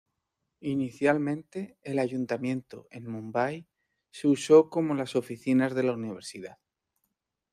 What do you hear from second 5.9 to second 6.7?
universidad.